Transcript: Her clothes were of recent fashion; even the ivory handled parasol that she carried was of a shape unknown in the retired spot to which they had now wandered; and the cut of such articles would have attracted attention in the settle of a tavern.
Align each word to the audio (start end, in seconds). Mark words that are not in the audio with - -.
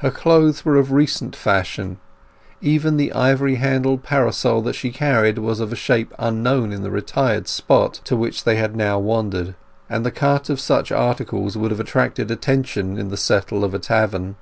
Her 0.00 0.10
clothes 0.10 0.62
were 0.66 0.76
of 0.76 0.92
recent 0.92 1.34
fashion; 1.34 1.96
even 2.60 2.98
the 2.98 3.14
ivory 3.14 3.54
handled 3.54 4.02
parasol 4.02 4.60
that 4.60 4.74
she 4.74 4.90
carried 4.90 5.38
was 5.38 5.58
of 5.58 5.72
a 5.72 5.74
shape 5.74 6.12
unknown 6.18 6.70
in 6.70 6.82
the 6.82 6.90
retired 6.90 7.48
spot 7.48 7.94
to 8.04 8.14
which 8.14 8.44
they 8.44 8.56
had 8.56 8.76
now 8.76 8.98
wandered; 8.98 9.54
and 9.88 10.04
the 10.04 10.10
cut 10.10 10.50
of 10.50 10.60
such 10.60 10.92
articles 10.92 11.56
would 11.56 11.70
have 11.70 11.80
attracted 11.80 12.30
attention 12.30 12.98
in 12.98 13.08
the 13.08 13.16
settle 13.16 13.64
of 13.64 13.72
a 13.72 13.78
tavern. 13.78 14.36